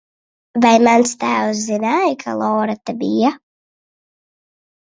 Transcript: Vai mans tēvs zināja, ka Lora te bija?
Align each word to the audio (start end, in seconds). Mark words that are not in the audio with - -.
Vai 0.63 0.71
mans 0.87 1.11
tēvs 1.23 1.61
zināja, 1.67 2.17
ka 2.23 2.35
Lora 2.41 2.79
te 2.91 2.97
bija? 3.05 3.33